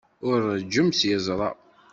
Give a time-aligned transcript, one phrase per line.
[0.29, 1.49] Ur ṛejjem s yeẓra.